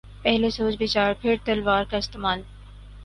پہلے 0.23 0.49
سوچ 0.49 0.75
بچار 0.79 1.13
پھر 1.21 1.35
تلوار 1.45 1.83
کااستعمال۔ 1.91 2.41